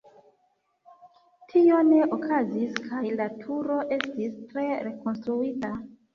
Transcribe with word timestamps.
Tio 1.51 1.81
ne 1.89 1.99
okazis 2.17 2.73
kaj 2.87 3.03
la 3.21 3.29
turo 3.43 3.79
estis 3.99 4.35
tre 4.57 4.67
rekonstruita. 4.91 5.73